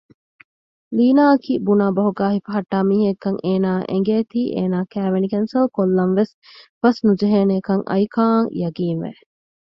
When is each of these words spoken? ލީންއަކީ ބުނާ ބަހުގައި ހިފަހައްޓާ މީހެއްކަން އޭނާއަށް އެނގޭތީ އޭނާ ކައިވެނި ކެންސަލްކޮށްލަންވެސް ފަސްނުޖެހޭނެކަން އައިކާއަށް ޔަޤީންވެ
ލީންއަކީ 0.95 1.53
ބުނާ 1.65 1.85
ބަހުގައި 1.95 2.33
ހިފަހައްޓާ 2.35 2.77
މީހެއްކަން 2.89 3.39
އޭނާއަށް 3.45 3.89
އެނގޭތީ 3.91 4.41
އޭނާ 4.55 4.77
ކައިވެނި 4.91 5.27
ކެންސަލްކޮށްލަންވެސް 5.33 6.33
ފަސްނުޖެހޭނެކަން 6.81 7.83
އައިކާއަށް 7.89 8.51
ޔަޤީންވެ 8.61 9.11